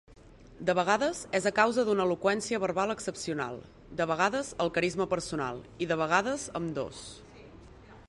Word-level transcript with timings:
De 0.69 0.73
vegades, 0.77 1.19
és 1.39 1.45
a 1.49 1.51
causa 1.59 1.83
d'una 1.89 2.07
eloqüència 2.09 2.61
verbal 2.65 2.95
excepcional, 2.95 3.61
de 4.01 4.09
vegades 4.15 4.53
el 4.67 4.75
carisma 4.79 5.09
personal 5.15 5.65
i 5.87 5.93
de 5.93 6.03
vegades 6.05 6.53
ambdós. 6.63 7.09